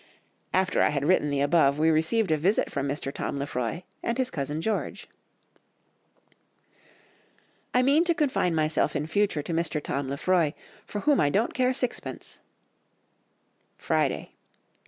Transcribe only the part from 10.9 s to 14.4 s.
whom I don't care sixpence."... _Friday.